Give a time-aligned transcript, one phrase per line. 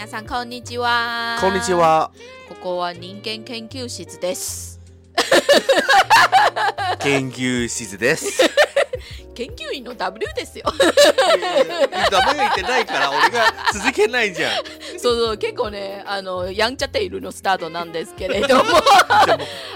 [0.00, 2.10] 皆さんこんにちはこんにちは。
[2.48, 4.80] ここは人間研究室です
[7.00, 8.48] 研究室です。
[9.36, 10.64] 研究員の W ですよ
[12.10, 14.52] ダメが言ってないから俺が続けないじゃん。
[14.98, 18.64] そうそう結構ねあのやんちゃっているのスタートなんですけれども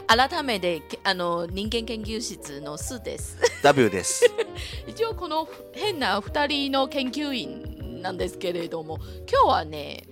[0.07, 4.25] 改めてけあの人間研究室のスです W です。
[4.89, 7.64] 一応この変な2人の研究員
[8.05, 8.99] なんですけれども
[9.31, 10.05] 今日はね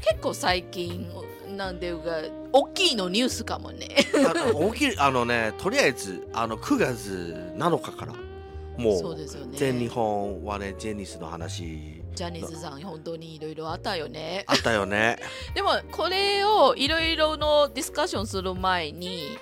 [0.00, 1.10] 結構最近
[1.56, 2.22] なんていうか
[2.52, 3.88] 大きいのニュースかもね。
[4.14, 8.12] あの大きいあのねとりあえずあの9月7日から
[8.78, 9.58] もそううですよね。
[9.58, 12.02] 全日本はねジェニスの話。
[12.14, 14.44] ジャニスさん本当にいろいろあったよね。
[14.46, 15.18] あったよね。
[15.54, 19.36] でもこれをいろいろのディスカッションする前に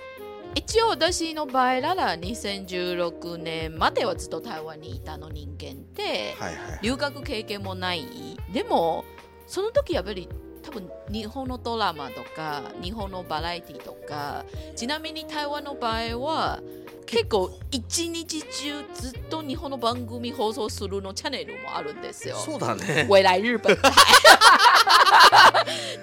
[0.55, 6.79] 一応私の場合なら2016年まではずっと台湾にいたの人間ってはいはい。
[6.81, 8.05] 留学経験もない
[8.53, 9.03] でも
[9.47, 10.29] その時やっぱり
[10.65, 14.43] 多分日本のドラマとか日本のバラエティとか
[14.75, 16.59] ちなみに台湾の場合は
[17.05, 22.35] 結構一日中ずっと日本の番組放送するのチャンネルもあるんですよ。
[22.35, 23.03] そうだね。
[23.03, 23.77] 未来日本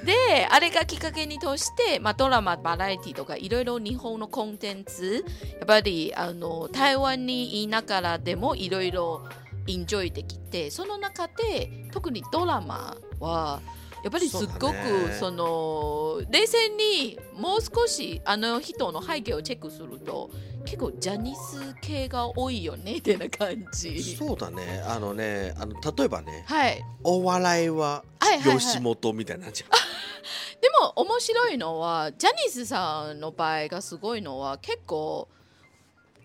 [0.04, 5.24] であれがきっかけにとして、まあ、ドラマバラエティとかいろいろ日本のコンテンツ
[5.58, 9.24] やっぱりあの台湾にいながらでもいろいろ
[9.68, 13.60] エンジョイできてその中で特にドラマは
[14.02, 20.30] やっぱりすっごくそねその冷静にもう少しあの人の背景をチェックすると
[20.64, 24.00] 結構ジャニス系が多いよねってな感じ。
[24.16, 24.82] そうだね。
[24.86, 29.70] あのねあの例えばねはい、お笑いははいはいはい吉本みたいなじゃん。
[30.60, 35.28] でも面白いのはジャニスさんの場合がすごいのは結構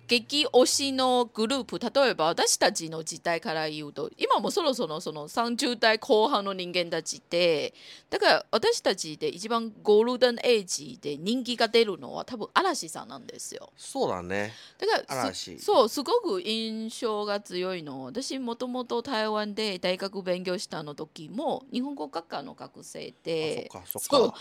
[0.08, 7.73] 激推しのグループ例えば私たちの時代から言うと今もそろそろその30代後半の人間たちで
[8.09, 13.69] だから私たちで一番ゴールデンエイジで人気が出るのは多分嵐さんなんですよ。
[13.75, 14.53] そうだね。
[14.78, 24.34] だからそうすごく印象が強いの私もともと台湾で大学勉強したの時も日本語学科の学生であそう。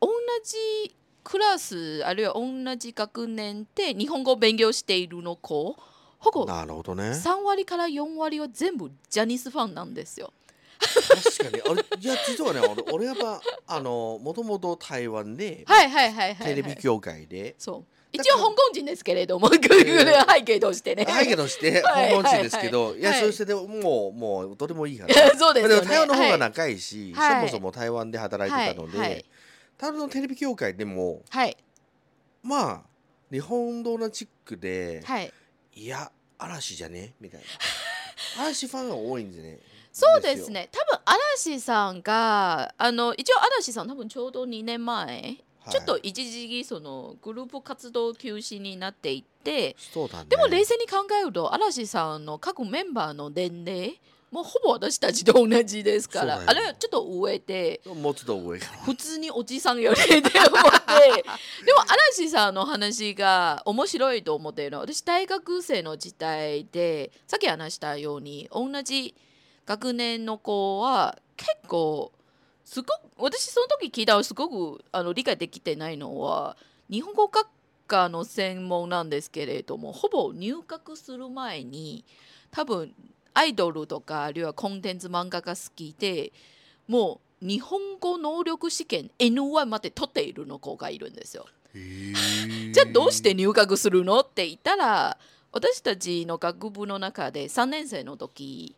[0.00, 0.08] 同
[0.42, 0.94] じ
[1.24, 5.74] クラスあるいは同じ学年で日本語を勉強しているの子
[6.18, 7.10] ほぼなるほどね。
[7.10, 10.32] 3割から4割は全部ジャニスファンなんですよ。
[10.78, 16.46] 確かにあれいや実はね俺俺やっぱあのもともと台湾ではいはいはいはい、はい。
[16.46, 19.58] テレビ業界でそう一応香港人ですけれども、背
[20.42, 21.04] 景としてね。
[21.04, 25.14] 背景として はい香港人ですけど、いや、そうしてでももうもうどれもいいから。
[25.36, 25.74] そうですよね。
[25.74, 29.24] まあでも台湾の方がはい長いし、はいそもそも台湾で働いてたので、はいはい
[29.78, 31.56] 台湾のテレビ業界でもはい
[32.42, 32.82] まあ
[33.30, 35.32] 日本ドーナチックで、はい。
[35.74, 37.14] いや嵐じゃね？
[37.20, 37.46] みたいな
[38.44, 39.58] 嵐ファンが多いんでね。
[39.92, 40.68] そうですね。
[40.70, 49.74] 多分嵐さんがあの一応嵐さん多分ちょうど2年前、はいちょっと一時期そのグループ活動休止になっていて。
[49.78, 50.26] そうだね。
[50.28, 53.98] でも冷静に考えると嵐さんの各メンバーの年齢
[54.34, 58.40] もうほぼ私たちと同じですから、あれはちょっと上でもうちょっと。
[58.84, 60.28] 普通におじさんよりって思って。
[61.64, 61.80] でも
[62.10, 69.14] 嵐さんの話が面白いと思っているのは私大学生の時代でさっき話したように同じ
[69.66, 72.10] 学年の子は結構
[72.64, 76.56] すごく私その時聞いたらすごくあの理解できてないのは
[76.90, 77.46] 日本語学
[77.86, 82.04] 科の専門なんですけれどもほぼ入学する前に
[82.50, 82.92] 多分
[83.34, 86.32] アイドルとかあるいはコンテンツ漫画が好きで
[86.88, 91.46] もう日本語能力試験 N1 まで取っているの子がいるんですよ。
[91.74, 95.18] じゃあどうして入学するのって言ったら
[95.50, 98.76] 私たちの学部の中で3年生の時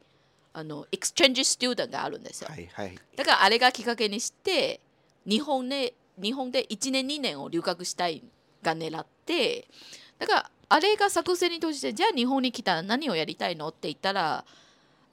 [0.55, 2.49] あの exchange student があるんですよ。
[2.50, 2.99] はいはい。
[3.15, 4.81] だからあれがきっかけにして
[5.27, 8.25] 日本で日本で1年2年を留学したい
[8.63, 9.69] が狙って
[10.18, 14.45] だからあれが作戦に閉じてじゃあ日本に来たら何をやりたいのって言ったら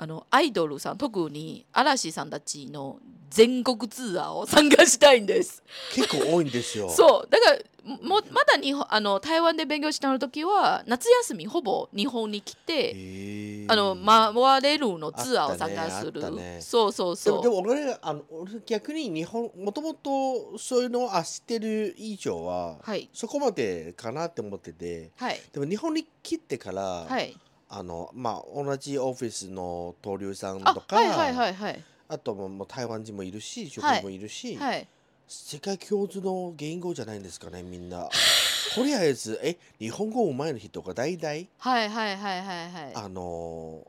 [0.03, 5.63] あのアイドルさん特に嵐さんたちの全国ツアーを参加したいんです。
[5.95, 6.89] 結構多いんですよ。
[6.91, 7.29] そう。
[7.29, 16.61] だからもまだ日本あの台湾で勉強したの時は夏休みほぼ日本に来て、あの回れるのツアーを参加する、ねね。
[16.61, 17.41] そうそうそう。
[17.41, 23.09] でもでも俺あの俺逆に日本もともとそういうのを知ってる以上は、はい。
[23.13, 25.11] そこまでかなって思ってて。
[25.15, 25.41] はい。
[25.53, 27.33] でも日本に来てから、はい
[27.75, 31.83] あのまあ同じオフィスの登竜さんあとかはいはいはいはい。
[32.07, 33.97] あとももう台湾人もいるし職はい。
[33.97, 34.87] 人もいるし、はい。
[35.27, 38.09] 世界共通の言語じゃないんですかねみんな。
[38.75, 41.47] とりあえずえ日本語うまいの人が大体？
[41.57, 42.91] はいはいはいはいはい。
[42.95, 43.87] あの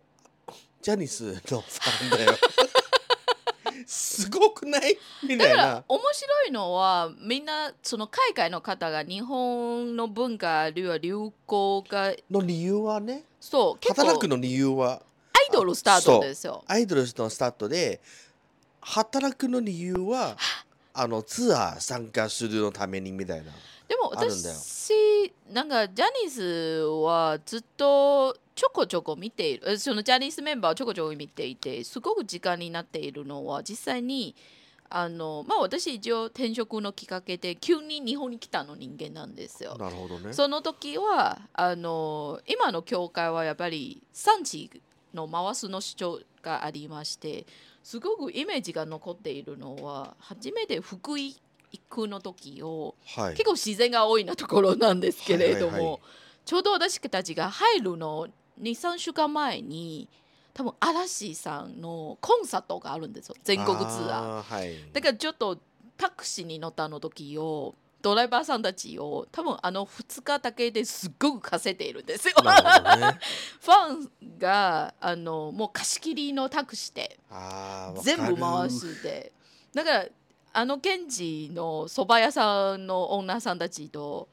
[0.82, 2.32] ジャニスのファンだよ。
[3.86, 4.96] すごくない？
[5.22, 5.84] みたいだからな。
[5.88, 15.02] 面白いのはみんなその海外の方が日本の文化あるいは流行がの理由はね、そう結構働くの理由は
[15.32, 16.64] アイドルスタートですよ。
[16.66, 18.00] アイドルのスタートで
[18.80, 20.36] 働くの理由は
[20.92, 23.46] あのツアー参加するのためにみたいな。
[23.86, 24.44] でも私
[25.52, 34.34] なんかジャニーズはずっとちょこちょこ見ているえそのジャニーズメンバーをちょこちょこ見ていてすごく時間になっているのは実際に
[34.90, 39.76] あのまあ私一応転職のきっかけで急に日本に来たの人間なんですよ。
[39.76, 40.32] なるほどね。
[40.32, 44.70] その時はあの今の教会はやっぱり産地
[45.12, 47.46] の回すの主張がありまして
[47.82, 51.34] すごくイメージが残っているのは初めて福井
[51.72, 53.34] 行くの時をはい。
[53.34, 56.00] 結構自然が多いなところなんですけれども、はいはいはい
[56.44, 58.28] ちょうど私たちが入るの
[58.60, 60.08] 23週間前に
[60.52, 64.42] 多分嵐さんのコンサートがあるんですよ全国ツアー。
[64.42, 64.74] はい。
[64.92, 65.58] だからちょっと
[65.96, 72.34] タクシーに乗ったの時をドライバーさんたちを多分あの2日だけですっごく稼いでいるんですよ。
[72.42, 72.50] ね。
[73.60, 77.18] ファンがあのもう貸し切りのタクシーで
[78.02, 79.32] 全部回して
[79.72, 80.06] だから
[80.52, 84.28] あの現地の蕎麦屋さんのオーナーさんたちと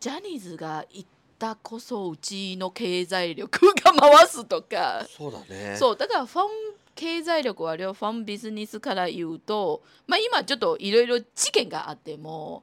[0.00, 1.08] ジャニーズが行っ
[1.38, 5.76] たこそうちの経済力が回すとかそうだね。
[5.76, 6.46] そうだからファン
[6.94, 12.62] 経済力は両ファンビジネスから言うと、まあ、今ちょっといろいろ事件があっても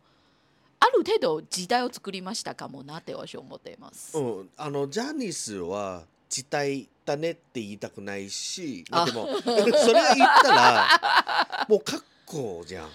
[0.80, 4.18] ある程度時代を作りましたかもなって私は思っています。
[4.18, 12.90] うん、あのジャニーズは時代だねって言いたくないし、あでも それが言ったらもう格好じゃん。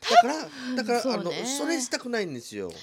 [0.00, 0.34] だから
[0.76, 2.68] だから、そあのそれしたくないんですよ。
[2.68, 2.74] で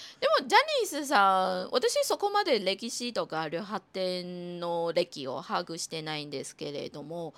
[0.41, 7.33] もジャニーズさん私そこまで歴史とか発展の歴を把握してないんですけれども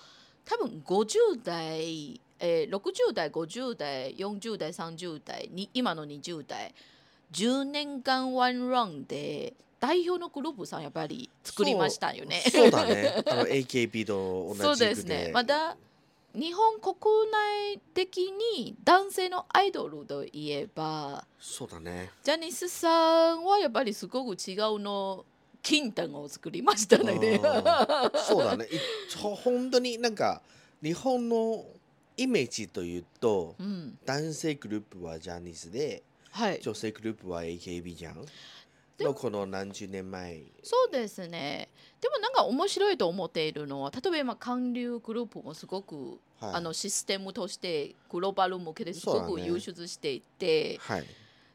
[0.45, 6.73] 多分50代、えー60代50代40代30代に今の20代
[7.31, 12.41] 10年間ワンランで代表のグループさんやっぱり作りましたよね。
[12.51, 13.21] そうだね。
[13.29, 14.61] あの AKB と同じ。
[14.61, 15.29] そうですね。
[15.33, 15.77] まだ
[16.37, 16.95] 日本国
[17.31, 22.11] 内的に男性のアイドルといえばそうだね。
[22.23, 25.25] ジャニスさんはやっぱりすごく違うの
[25.63, 27.41] 金丹を作りましたね。
[28.27, 28.67] そうだね。
[29.43, 30.43] 本当 になんか
[30.83, 31.65] 日本の
[32.15, 36.59] イメージというとうん、男性グループはジャニーズではい。
[36.61, 38.23] 女性グループは AKB じゃん。
[38.97, 40.41] でのこの何十年前。
[40.63, 41.69] そうですね。
[42.01, 51.05] でもなんか面白いと思っているのは例えば今韓流グループもすごく、はいあのシステムとしてグローバル向けですごく優秀していて、はい。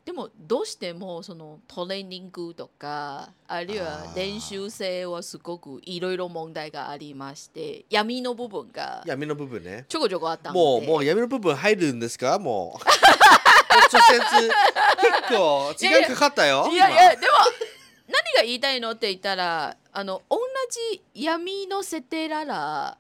[0.05, 9.85] でもどうしてもそのトレーニングとかあるいは練習生はすごくいろいろ問題がありまして闇の部分が闇の部分ね。
[9.89, 12.41] ちょこちょこあったもうもう闇の部分入るんですか？
[12.41, 12.85] もう。
[13.73, 16.69] 直接結構時間かかったよ。
[16.71, 17.23] いやいやでも
[18.09, 20.39] 何が言いたいのって言ったらあの同
[20.93, 22.99] じ闇の設定なら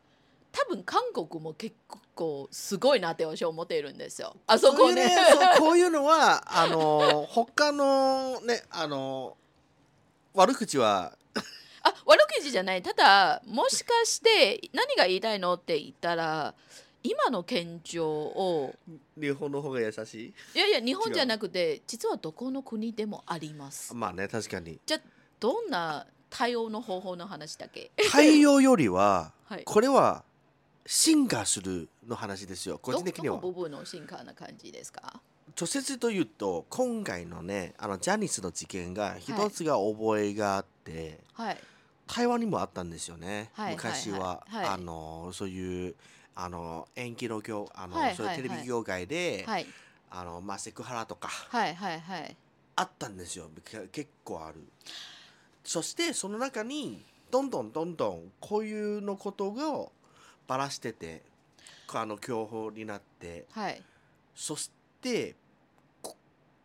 [0.52, 1.74] 多分韓国も結
[2.14, 4.36] 構すごいなって私は思っているんですよ。
[4.46, 5.08] あそこね。
[5.08, 9.36] そういうそうこういうのはあの他のねあの
[10.34, 11.16] 悪口は
[11.82, 16.54] あ悪口じゃないただもしかして何が言いたいのって言ったら
[17.02, 18.74] 今の現状を
[19.20, 20.34] 日本の方が優しい？
[20.54, 23.94] いやいや日本じゃなくて実はどこの国でもあります。
[23.94, 24.78] まあね確かに。
[24.86, 25.00] じゃあ
[25.40, 27.90] どんな対応の方法の話だっけ？
[28.10, 29.64] 対応よりははい。
[29.64, 30.24] これは
[30.86, 32.78] 進化するの話ですよ。
[32.78, 33.48] 個人的にはどど。
[33.48, 35.20] の部分の進化な感じですか？
[35.60, 41.58] 直接というと今回のねあのジャニスの事件が一つが覚えがあって、はい。
[42.06, 45.94] 台湾にもあったんですよね、はい昔は、はいはいあのそういう
[46.34, 49.66] あの演技の業あの、はいそういうテレビ業界で、はい。
[50.10, 51.28] あのまあ、セクハラとか。
[51.28, 52.36] はいはいはい。
[52.76, 53.50] あったんですよ。
[53.64, 54.60] け結構ある。
[55.64, 59.92] そしてその中にどんどんどんどんこういうのことを
[60.46, 61.22] ばらしてて
[61.92, 63.46] あの情報になって。
[63.52, 63.82] はい。
[64.34, 64.70] そし
[65.00, 65.34] て
[66.00, 66.16] こ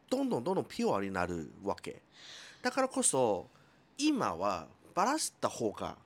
[0.10, 2.02] どんどんどんどんピュアになるわけ。
[2.62, 3.48] だからこそ
[3.98, 5.98] 今はバラした方が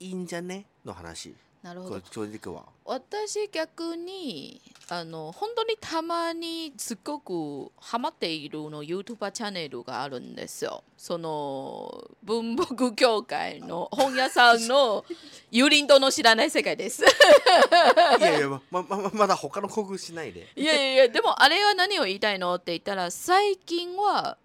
[0.00, 0.66] いいんじゃね？
[0.84, 2.00] の話なるほど。
[2.10, 2.64] 正直は。
[2.84, 10.82] 私逆にあの本当にたまにすっごくハマっているの YouTuber チャンネルがあるんですよ。
[10.96, 15.04] その文房協会の本屋さんの
[15.50, 17.02] ユリンドの知らない世界です。
[17.04, 20.48] いやいやままままだ他の国しないで。
[20.56, 24.38] いやいやでもあれは何を言いたいのって言ったら最近は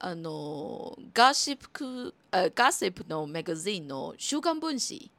[0.00, 5.10] あの gossip あ gossip のマガジンの「週刊文春」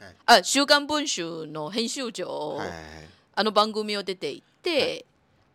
[0.00, 0.40] はい。
[0.40, 2.28] あ週刊文春の編集長。
[2.28, 2.72] を、はいあ
[3.32, 5.04] あの番組を出ていって、はい。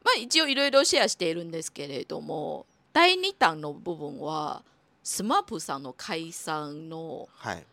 [0.03, 4.63] まあ一応いろいろシェアしているんですけれども第2弾の部分は
[5.03, 7.63] スマップさんの解散のはい。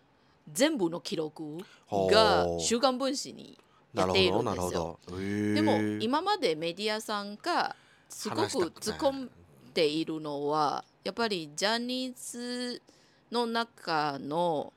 [0.53, 1.59] 全部の記録
[1.91, 3.57] が「週刊文春」に
[3.95, 4.99] やっているんですよ。
[5.07, 7.77] でも今までメディアさんが
[8.09, 9.31] すごく突っ込ん
[9.73, 12.83] でいるのはやっぱりジャニーズ
[13.31, 14.73] の中の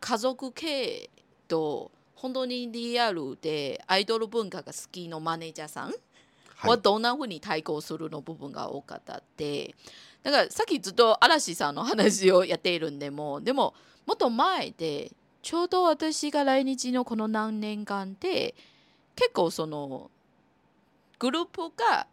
[0.00, 1.10] 家族経営
[1.50, 5.88] と本当にリアルでアイドル文化が好きのマネージャーさん？
[5.88, 9.74] ははいどんな風に対抗するの部分が多かったって。
[10.22, 13.72] だからさっきずっと嵐さんの話をやっているんでもでも
[14.06, 18.54] もっと前でちょうど私が来日のこの何年間で
[19.16, 20.10] 結構その
[21.18, 22.06] グループが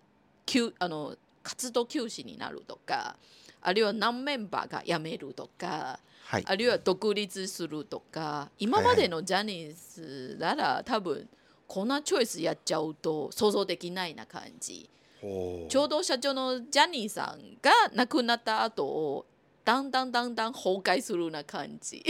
[0.46, 3.17] 休あの活動休止になるとか
[3.62, 6.44] あるいは何メンバーが辞めるとかはい。
[6.46, 11.28] あるいは独立するとか今までのジャニーズなら多分
[11.68, 14.90] こんなチョイスやっちゃうと想像できないな感じ。
[15.22, 19.26] ちょうど社長のジャニーさんが亡くなった後を
[19.66, 22.04] だんだんだんだん崩壊するな感じ。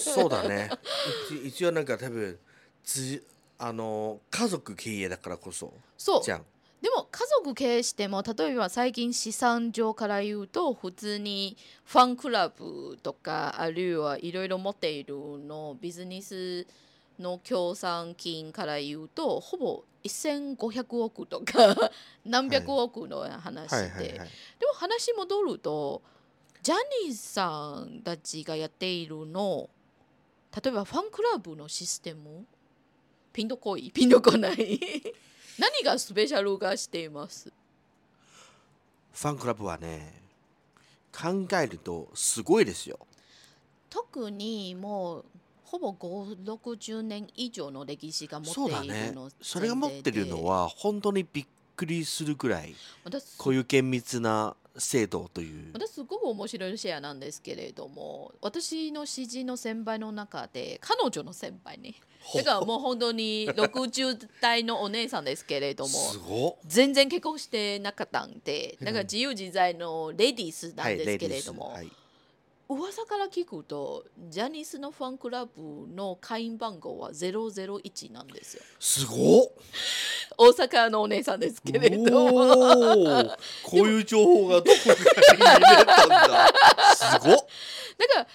[0.00, 0.70] そうだね。
[1.30, 2.38] 一一応なんか多分
[2.82, 3.22] つ
[3.58, 5.72] あの家族経営だからこそ。
[5.96, 6.22] そう。
[6.22, 6.46] じゃん
[6.80, 16.66] でも家族経営しても例えば最近資産上から言うと普通にファンクラブとかあるいはいろいろ持っているのビジネス
[17.18, 21.90] の協賛金から言うとほぼ1500億とか
[22.24, 24.20] 何百億の話で、
[24.58, 26.00] でも話戻ると
[26.62, 29.68] ジャニーさんたちがやっているの
[30.62, 32.46] 例えばファンクラブのシステム？
[33.32, 33.90] ピンとこい？
[33.92, 34.80] ピンとこない？
[35.58, 37.52] 何がスペシャル化しています？
[39.12, 40.22] ファンクラブはね
[41.12, 42.98] 考えるとすごいですよ。
[43.90, 45.24] 特にもう
[45.64, 51.46] ほぼ560年以上の歴史が持そうだっているねのそれが持ってるのは本当にびっ
[51.76, 52.74] くりするくらい
[53.04, 55.72] 私こういう厳密な制度という。
[55.74, 61.94] 私すごく面白いシェアなんですけれども私の知人の先輩の中で彼女の先輩ね。
[62.34, 71.90] だからもう本当に60代のお姉さんですけれども全然結婚してなかったんでだから自由自在のレディースなんですけれども、はい
[72.70, 75.52] 噂から聞くとジャニスのファンクラブ
[75.94, 78.62] の会員番号は001なんですよ。
[78.78, 79.16] すごっ
[80.36, 83.28] 大阪のお姉さんですけれどおー
[83.64, 86.48] こういう情報がどこかに入れたんだ。
[86.94, 87.36] すごっ。
[87.98, 88.26] だから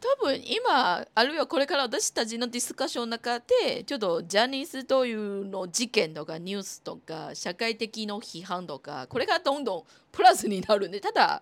[0.00, 11.40] 多分今あるいはこれから私たちのディスカッションの中でちょっとジャニーズというの事件とかニュースとか社会的の批判とかこれがどんどんプラスになるんでただ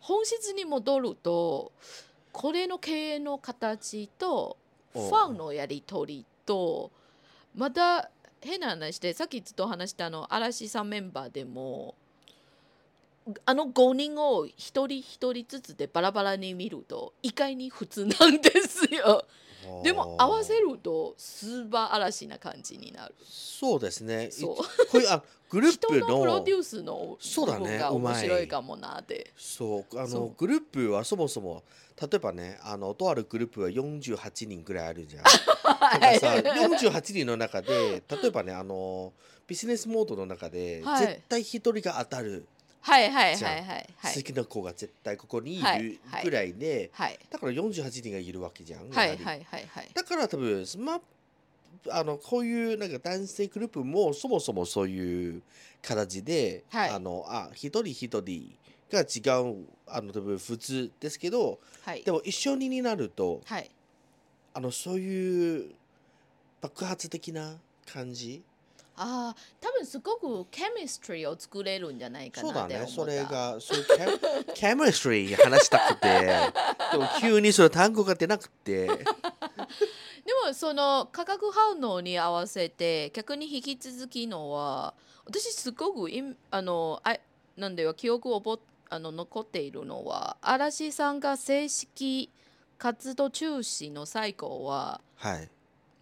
[0.00, 1.70] 本質に戻ると
[2.32, 4.56] これの経営の形と
[4.92, 6.90] フおァンのやり取りと
[7.54, 8.10] また
[8.42, 11.94] 変な話でさっきずっと話したあの嵐さんメンバーでも
[13.46, 19.24] あの5人を一人一人ずつでバラバラに見ると意外に普通なんですよ。
[19.84, 23.14] でも合わせるとスーパー嵐な感じになる。
[23.22, 29.32] そうですねいそうこういうあグルー 人プのプロのデュースのそう面白いかもなって。
[29.36, 31.62] そうあのグループはそもそも
[32.00, 35.24] 例えばねあのとあるグループは48人ぐらいあるじゃん。
[35.80, 39.12] なんかさ48人の中で例えばねあの
[39.46, 41.06] ビジネスモードの中で、はい。
[41.06, 42.46] 絶対一人が当たる、
[42.80, 43.64] はいはいはいはい
[43.96, 44.14] はい。
[44.14, 46.24] 好きな子が絶対ここにいはいるはい。
[46.24, 47.18] ぐらいで、はい。
[47.30, 48.88] だから48人がいるわけじゃん。
[48.88, 49.10] やはり。
[49.10, 49.66] はいはいはい。
[49.68, 49.90] はい。
[49.92, 51.00] だから多分スマ
[51.90, 55.42] あのこういうなんか男性グループもそもそもそういう
[55.82, 56.90] 形で、はい。
[56.90, 58.56] あのあ一人一人
[58.92, 62.02] が違うあの多分普通ですけどはい。
[62.02, 63.70] でも一緒にになるとはい。
[64.54, 65.74] あのそういう
[66.60, 67.56] 爆発的な
[67.86, 68.42] 感じ？
[68.94, 72.94] ああ多分すごくケミストリーを作れるんじゃないかそうなって思った。
[72.94, 72.94] だね。
[72.94, 73.86] それがそういう
[74.54, 76.26] ケ ケミストリー話したくて
[76.92, 78.86] でも急にその単語が出なくて。
[80.24, 84.94] でもその化学反応に合わせて逆に引き続きのは
[85.24, 86.08] 私すごく
[86.50, 87.16] あのあ
[87.56, 92.28] なんでは記憶を覚あの残っているのは嵐さんが正式
[92.76, 95.48] 活動中止の最後ははい。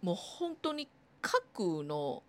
[0.01, 0.89] もう本当に
[1.21, 2.21] 各の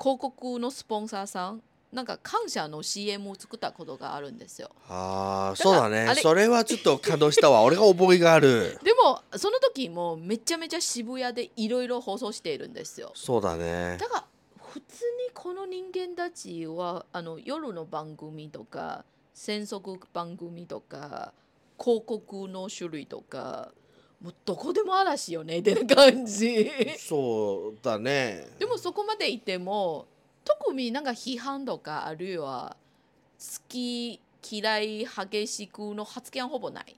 [0.00, 1.62] 広告のスポンサーさん
[1.92, 4.70] なんか感謝の CM を作ったことがあるんですよ。
[4.88, 6.12] ああそうだね。
[6.16, 7.62] それはちょっと感動したわ。
[7.64, 8.80] 俺が覚えがある。
[8.82, 13.12] でもその時もめちゃめちゃ渋谷でいろいろ放送しているんですよ。
[13.14, 13.98] そうだね。
[14.00, 14.24] だから
[14.58, 19.04] 普通にこの人間たちはあの夜の番組とか
[19.36, 21.34] 戦速番組とか
[21.78, 23.70] 広告の種類とか
[24.18, 26.70] もうどこでも嵐よねってな感じ。
[26.98, 28.46] そうだね。
[28.58, 30.06] でもそこまでいても
[30.42, 32.78] 特になんか批判とかあるいは
[33.38, 34.18] 好き
[34.50, 36.96] 嫌い激しくの発言はほぼない。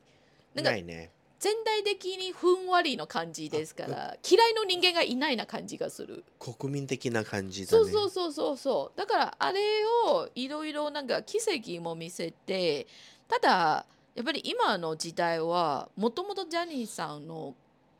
[0.55, 6.25] なんかないね全体的にふんわりの感じですから嫌いの人間がいないな感じがする。
[6.39, 8.99] 国民的な感じだそねうそうそうそうそう。
[8.99, 9.61] だからあれ
[10.07, 12.87] をいろいろなんか奇跡も見せて
[13.29, 17.55] ただやっぱり今の時代はもともとジャニーさんの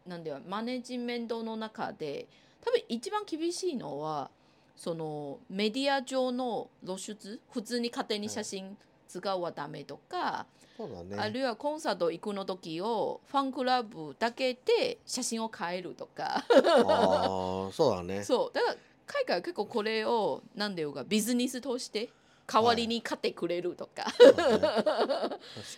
[0.05, 2.27] なんではマネジメントの中で
[2.65, 4.31] 多分一番厳しいのは
[4.75, 8.77] そのメディア上の露出普通に勝手に写真
[9.07, 10.47] 使うはダメとか、
[10.79, 11.17] そうだね。
[11.21, 16.45] あるいはコンサート行くの時をファンクラブだけで写真を変えるとか。
[16.49, 18.23] あーそうだね。
[18.25, 18.55] そう。
[18.55, 22.11] だから海外は結構これを何ていうかビジネスとして
[22.47, 24.59] 代わりに買ってくれるとか、そうだね。
[24.61, 24.71] 確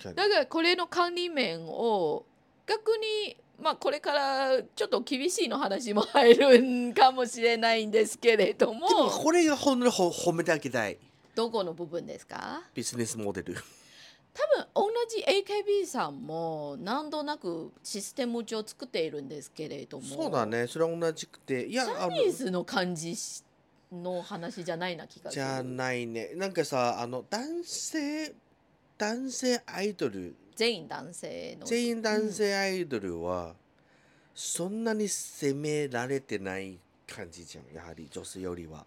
[0.03, 0.15] かに。
[0.17, 2.27] だからこれの管理面を
[2.67, 8.89] 逆にまあこれからちょっと厳しいの話も入るんかもしれないんですけれども。
[8.89, 10.99] でもこれが本当にほ褒めてあげたい。
[11.35, 12.63] どこの部分ですか？
[12.75, 13.57] ビジネスモデル
[14.75, 20.07] 多分同じ AKB さんも何となくシステム上作っているんですけれども。
[20.07, 20.67] そうだね。
[20.67, 21.67] それは同じくて。
[21.67, 23.15] いやジャニーズの感じ
[23.93, 25.43] の話じゃないな気がする。
[25.43, 26.31] じゃないね。
[26.35, 28.33] なんかさあの男性
[28.97, 30.35] 男性アイドル。
[30.57, 31.67] 全員男性の。
[31.67, 33.55] 全員男性アイドルは、
[34.35, 37.75] そんなに責められてない感じじゃん。
[37.75, 38.85] やはり女性よりは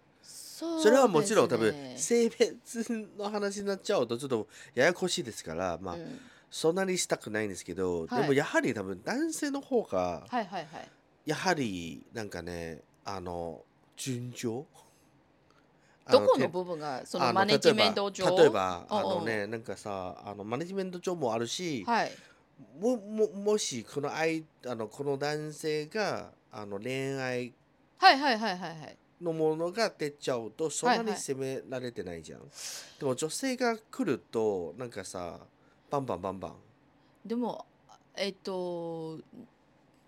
[0.54, 2.86] そそれはもちろん多分性別
[3.18, 4.46] の話になっちゃうとちょっと
[4.76, 6.20] ややこしいですからまあ、うん。
[6.48, 8.22] そんなにしたくないんですけど、はい。
[8.22, 10.88] でもやはり多分男性の方がはいはいはい。
[11.26, 13.62] やはりなんかねあの
[13.96, 14.64] 順調
[16.06, 18.24] あどこのて部分がそあののマネジメント上？
[18.24, 22.12] 例えば例えばあのねなんかさあのマネジメント上もあるし、はい。
[22.80, 27.52] もももしこの愛あのこの男性があの恋愛
[27.98, 32.40] はいはいはいはいはいのものが出ちゃうとそんなはいはいに責められてないじゃん、
[32.98, 35.38] でも女性が来るとなんかさ
[35.90, 36.52] バンバンバンバン。
[37.24, 37.64] でも
[38.14, 39.18] えっと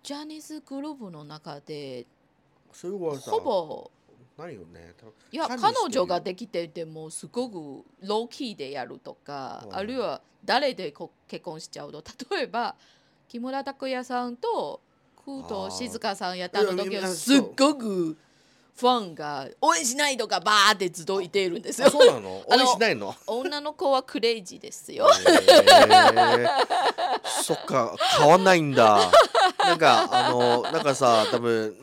[0.03, 2.07] ジャニーズグループの中で
[2.73, 3.91] それはさほぼ
[4.37, 4.95] ないよね。
[5.33, 12.03] いや彼女ができていてもすごくローキーでやるとか、うんあるいは誰でこ結婚しちゃうと。
[12.31, 12.77] 例えば
[13.29, 14.81] 木村拓哉さんと
[15.17, 18.17] 工藤静香さんやったの時はすっごく
[18.79, 21.91] ファンが応援しないとかバーってずっといているんですよあ。
[21.91, 22.29] そうな の？
[22.47, 23.15] 応援しないの？
[23.27, 25.09] 女の子はクレイジーですよ。
[27.43, 29.11] そっか変わんないんだ
[29.59, 31.75] なんかあのなんかさ多分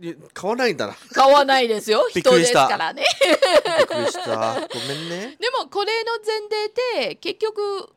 [0.00, 2.06] い変わんないんだな買わないですよ。
[2.10, 3.02] 人ですからね。
[3.78, 7.88] びっくりしたごめんねでもこれの前提で結局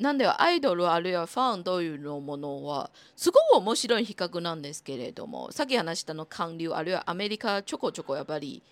[0.00, 8.62] なんだよアイドルあるいはファンというのものはすごく面白い比較なんですけれどもさっき話したの韓流あるいはアメリカちょこちょこやっぱり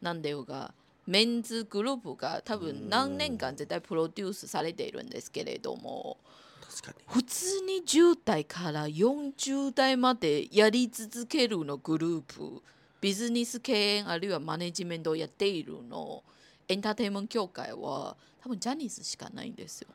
[0.00, 0.72] なんだよが
[1.06, 6.16] メンズグループが多分何年間絶対プロデュースされているんですけれども
[6.66, 7.04] 確かに。
[7.06, 12.62] 普通に10代から40代までやり続けるのグループ
[13.00, 16.22] ビジネス経営あるいはマネジメントをやっているの
[16.66, 19.88] エンターテインメント協会は多分ジャニーズしかないんですよ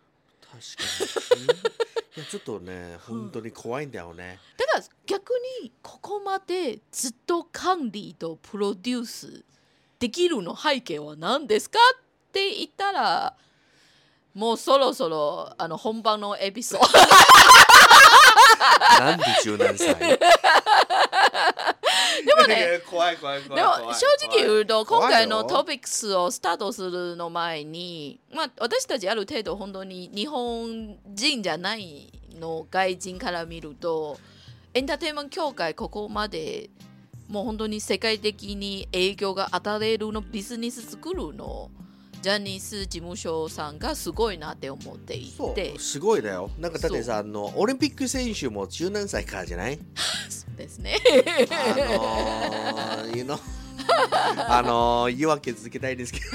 [0.53, 1.43] 確かに。
[2.15, 5.31] いやちょっとね本当に怖いんだよね、だから逆
[5.63, 9.43] にここまでずっと管理とプロデュース
[9.97, 13.35] できるの背景は何ですかって言ったら
[14.35, 16.87] もうそろそろあの本番のエピソード。
[18.99, 19.95] なんで十何歳
[22.47, 22.82] でもね。
[22.89, 34.17] 怖い怖い怖いでも正直言うと今回のトピピックスをスタートするの前に、まあ、私たちある程度本当に日本人じゃないの外人から見ると
[34.73, 36.69] エンターテインメント協会ここまで
[37.27, 41.71] もう本当に世界的に影響が与えるのビジネス作るの
[42.21, 45.79] ジャニーズ事務所さんがすごいなって思っていそてう。
[45.79, 46.49] すごいだよ。
[46.58, 49.77] なんかだってさあのオリンピック選手も十何歳からじゃない？
[50.55, 50.97] ですね。
[51.51, 53.39] あのー、you know
[54.47, 56.25] あのー、言い訳続けたいですけど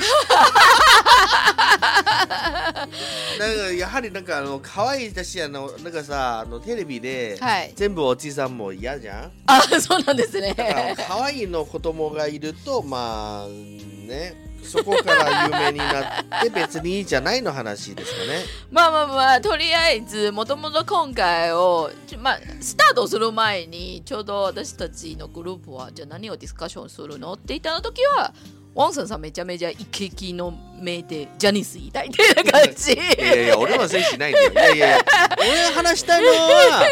[3.39, 7.73] なんかやはりなんかあの可愛いだしあのなんかさあのテレビではい。
[7.75, 9.33] 全部おじさんも嫌じゃん？
[9.47, 10.53] あ、そうなんですね。
[10.55, 28.35] だから可愛いの子供がいるとまあねそこから有名になって別にいいじゃないの話ですかねまあまあまあとりあえずもともと今回を、まあ、スタートする前にちょうど私たちのグループはじゃあ何をディスカッションするのって言った時は
[28.75, 32.93] ワンさんさんめちゃめちゃイケキの目でジャニス言いたいっていう感じ。
[32.93, 35.05] いやいや俺は選手ないんだよいやいやいや
[35.39, 36.89] 俺が話したいのは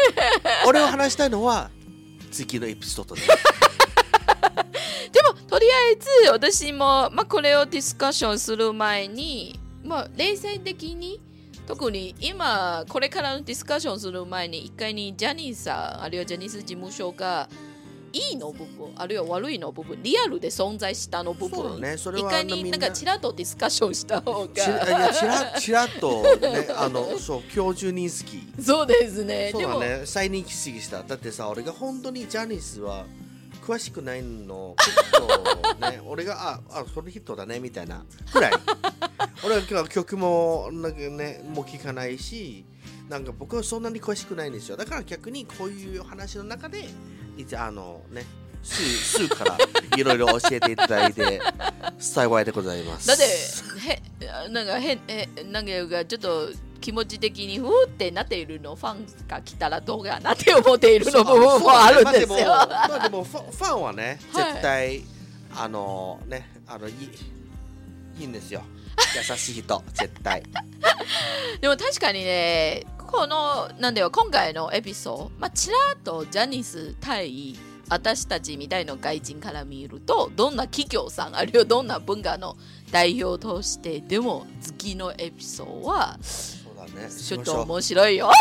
[0.67, 1.69] 俺が話したいのは
[2.31, 3.21] 次のエピソードで
[5.57, 11.19] ととりあえず私も、まあ、これをディスカッションする前に、まあ、冷静的に
[11.65, 17.49] 特に今これからのディスカッションする前に一回にジャニーさんあるいはジャニーズ事務所が
[18.13, 18.51] いいの？
[18.51, 19.71] 部分あるいは悪いの？
[19.71, 21.33] 部分リアルで存在したの？
[21.33, 21.97] 部分、だね。
[21.97, 24.61] それは一回にななんかちらっとディスカッションした方が。
[24.61, 28.47] やちらちらっとね あのそう今日中認識。
[28.61, 29.49] そうですね。
[29.51, 31.01] そうだでもね再認識した。
[31.01, 33.05] だってさ俺が本当にジャニスは
[33.67, 38.51] 詳しくないの結構ね 俺がああその人だねみたいなくらい。
[39.43, 42.63] 俺は今日曲もなんかねもう聞かないし
[43.09, 44.77] なんか僕はそんなに詳しくないんですよ。
[44.77, 46.87] だから逆にこういう話の中で
[47.35, 48.25] 一応あのね
[48.63, 49.57] スースーから
[49.97, 51.41] いろいろ教えていただいて
[51.99, 53.07] 幸いでございます。
[53.07, 53.23] だって
[53.89, 56.51] へなんか変えなんかちょっと
[56.87, 62.47] 気持ち的にふーってなっているのファンが来たらどうかなって思っているの部分もあるんですよ。
[62.47, 64.53] まあでもファンはねはい。
[64.53, 65.03] 絶対、
[65.53, 66.93] あのねあのいい
[68.21, 68.61] いいんですよ。
[69.17, 70.43] 優しい人 絶対。
[71.59, 82.55] でも確かにねこのなんだよ今回のエピソード、まあ、ちらっとジャニス対私たちみたいな外人から見るとどんな企業さんあるいはどんな文化の
[82.91, 86.17] 代表としてでも次のエピソードは
[86.87, 88.31] ねちょっと面白いよ。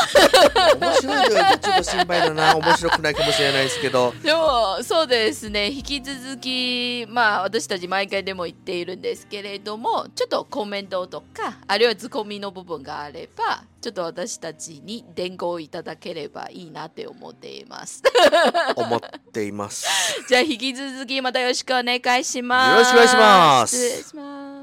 [0.81, 2.57] 面白いと言われてちょっと心配だな。
[2.57, 4.13] 面白くないかもしれないですけど。
[4.23, 5.71] でもそうですね。
[5.71, 18.03] 引き続きまあ私たち毎回でも言っているんですけれどもちょっとコメントとかあるいはツッコミの部分があればちょっと私たちに伝言いただければいいなって思っています。
[18.75, 19.01] 思っ
[19.33, 19.87] ています。
[20.29, 22.71] じゃあ引き続きまたよろしくお願いします。
[22.73, 23.77] よろしくお願いします。
[23.77, 24.56] 失礼します